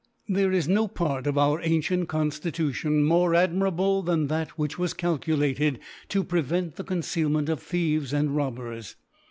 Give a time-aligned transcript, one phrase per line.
[0.27, 4.95] There is no Part of our ancient Conftitu tion more admirable than that which was
[4.95, 5.77] calculated
[6.09, 8.95] to prevent the Concealment of Thievcsi and Robbers.